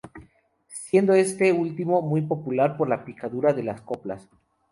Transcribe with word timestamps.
Siendo 0.87 1.13
este 1.13 1.53
último 1.53 2.01
muy 2.01 2.21
popular 2.21 2.75
por 2.75 2.89
la 2.89 3.05
picardía 3.05 3.53
de 3.53 3.61
las 3.61 3.81
coplas. 3.81 4.27